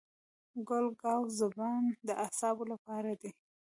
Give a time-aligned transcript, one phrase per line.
[0.67, 3.31] ګل ګاو زبان د اعصابو لپاره دی.